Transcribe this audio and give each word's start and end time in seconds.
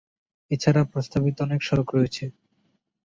এছাড়া 0.51 0.81
প্রস্তাবিত 0.91 1.37
অনেক 1.45 1.59
সড়ক 1.67 1.87
রয়েছে। 1.91 2.23